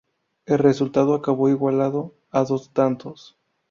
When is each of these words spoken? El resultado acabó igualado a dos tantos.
El 0.47 0.57
resultado 0.57 1.13
acabó 1.13 1.49
igualado 1.49 2.15
a 2.31 2.43
dos 2.43 2.71
tantos. 2.73 3.37